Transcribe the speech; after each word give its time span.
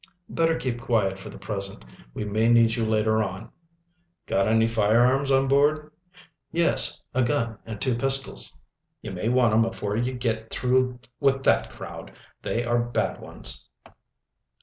"Better 0.29 0.57
keep 0.57 0.81
quiet 0.81 1.19
for 1.19 1.29
the 1.29 1.37
present. 1.37 1.85
We 2.15 2.25
may 2.25 2.47
need 2.47 2.73
you 2.73 2.83
later 2.87 3.21
on." 3.21 3.51
"Got 4.25 4.47
any 4.47 4.65
firearms 4.65 5.29
on 5.29 5.47
board?" 5.47 5.91
"Yes, 6.51 6.99
a 7.13 7.21
gun 7.21 7.59
and 7.67 7.79
two 7.79 7.93
pistols." 7.93 8.51
"Ye 9.03 9.11
may 9.11 9.29
want 9.29 9.53
'em 9.53 9.63
afore 9.63 9.95
ye 9.97 10.11
git 10.13 10.49
through 10.49 10.95
with 11.19 11.43
that 11.43 11.69
crowd. 11.69 12.13
They 12.41 12.63
are 12.65 12.79
bad 12.81 13.19
ones." 13.21 13.69